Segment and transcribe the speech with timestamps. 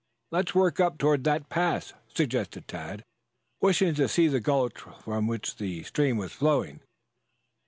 [0.31, 3.03] "Let's work up toward that pass," suggested Tad,
[3.61, 6.79] wishing to see the gulch from which the stream was flowing.